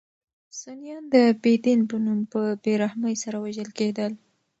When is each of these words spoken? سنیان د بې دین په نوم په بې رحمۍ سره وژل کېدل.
سنیان 0.59 1.03
د 1.13 1.15
بې 1.41 1.53
دین 1.65 1.79
په 1.89 1.95
نوم 2.05 2.19
په 2.31 2.41
بې 2.63 2.73
رحمۍ 2.81 3.15
سره 3.23 3.37
وژل 3.43 3.69
کېدل. 3.79 4.11